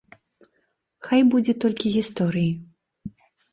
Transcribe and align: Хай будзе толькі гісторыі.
Хай 1.09 1.21
будзе 1.35 1.53
толькі 1.65 1.93
гісторыі. 1.99 2.51